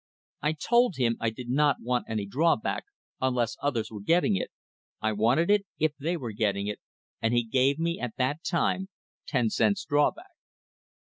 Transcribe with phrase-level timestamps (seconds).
[0.41, 2.85] "I told him I did not want any drawback,
[3.21, 4.49] unless others were getting it;
[4.99, 6.79] I wanted it if they were getting it,
[7.21, 8.89] and he gave me at that time
[9.27, 10.31] ten cents drawback."